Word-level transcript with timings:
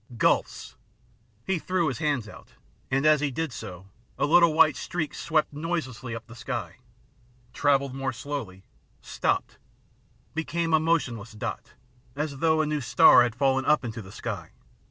Gulfs!" 0.17 0.75
He 1.45 1.59
threw 1.59 1.87
his 1.87 1.99
hands 1.99 2.27
out, 2.27 2.55
and 2.89 3.05
as 3.05 3.21
he 3.21 3.29
did 3.29 3.53
so, 3.53 3.85
a 4.17 4.25
little 4.25 4.51
white 4.51 4.75
streak 4.75 5.13
swept 5.13 5.53
noiselessly 5.53 6.15
up 6.15 6.25
the 6.25 6.33
sky, 6.33 6.77
travelled 7.53 7.93
more 7.93 8.11
slowly, 8.11 8.63
stopped, 9.01 9.59
became 10.33 10.73
a 10.73 10.79
motionless 10.79 11.33
dot, 11.33 11.75
as 12.15 12.39
though 12.39 12.61
a 12.61 12.65
new 12.65 12.81
star 12.81 13.21
had 13.21 13.35
fallen 13.35 13.63
up 13.63 13.85
into 13.85 14.01
the 14.01 14.11
sky. 14.11 14.49